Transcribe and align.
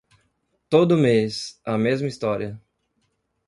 Todo 0.67 0.97
mês, 0.97 1.61
a 1.63 1.77
mesma 1.77 2.07
história. 2.07 2.59